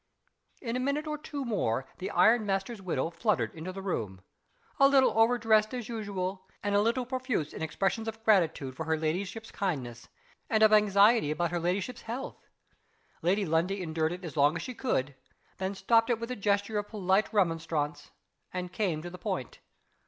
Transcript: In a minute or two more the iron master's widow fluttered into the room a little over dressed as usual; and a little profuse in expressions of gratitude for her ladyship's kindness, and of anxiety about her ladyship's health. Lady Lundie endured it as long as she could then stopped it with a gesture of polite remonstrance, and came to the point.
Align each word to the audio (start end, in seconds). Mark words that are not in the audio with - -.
In 0.63 0.75
a 0.75 0.79
minute 0.79 1.05
or 1.05 1.15
two 1.19 1.45
more 1.45 1.85
the 1.99 2.09
iron 2.09 2.43
master's 2.43 2.81
widow 2.81 3.11
fluttered 3.11 3.53
into 3.53 3.71
the 3.71 3.83
room 3.83 4.21
a 4.79 4.87
little 4.87 5.11
over 5.15 5.37
dressed 5.37 5.75
as 5.75 5.89
usual; 5.89 6.47
and 6.63 6.73
a 6.73 6.81
little 6.81 7.05
profuse 7.05 7.53
in 7.53 7.61
expressions 7.61 8.07
of 8.07 8.23
gratitude 8.23 8.75
for 8.75 8.85
her 8.85 8.97
ladyship's 8.97 9.51
kindness, 9.51 10.07
and 10.49 10.63
of 10.63 10.73
anxiety 10.73 11.29
about 11.29 11.51
her 11.51 11.59
ladyship's 11.59 12.01
health. 12.01 12.47
Lady 13.21 13.45
Lundie 13.45 13.83
endured 13.83 14.11
it 14.11 14.25
as 14.25 14.35
long 14.35 14.55
as 14.55 14.63
she 14.63 14.73
could 14.73 15.13
then 15.59 15.75
stopped 15.75 16.09
it 16.09 16.19
with 16.19 16.31
a 16.31 16.35
gesture 16.35 16.79
of 16.79 16.87
polite 16.87 17.31
remonstrance, 17.31 18.09
and 18.51 18.73
came 18.73 19.03
to 19.03 19.11
the 19.11 19.19
point. 19.19 19.59